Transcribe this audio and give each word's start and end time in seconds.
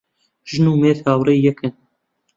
ژن 0.51 0.65
و 0.71 0.79
مێرد 0.81 1.01
هاوڕێی 1.07 1.43
یەکن 1.47 1.73